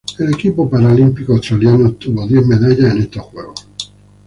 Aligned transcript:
El 0.17 0.33
equipo 0.33 0.67
paralímpico 0.67 1.33
australiano 1.33 1.89
obtuvo 1.89 2.25
diez 2.25 2.43
medallas 2.47 2.91
en 2.95 3.01
estos 3.03 3.21
Juegos. 3.25 3.67